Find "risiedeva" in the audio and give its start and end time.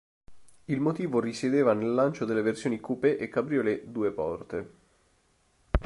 1.19-1.73